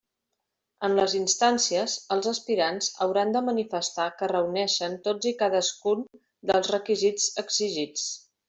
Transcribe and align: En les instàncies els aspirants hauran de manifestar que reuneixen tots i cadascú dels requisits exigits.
En 0.85 0.93
les 0.99 1.11
instàncies 1.19 1.97
els 2.15 2.29
aspirants 2.31 2.89
hauran 3.05 3.35
de 3.37 3.43
manifestar 3.51 4.09
que 4.23 4.31
reuneixen 4.33 4.97
tots 5.09 5.31
i 5.33 5.37
cadascú 5.45 5.97
dels 6.53 6.75
requisits 6.79 7.29
exigits. 7.45 8.13